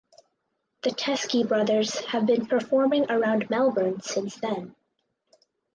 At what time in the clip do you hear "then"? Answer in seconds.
4.37-4.75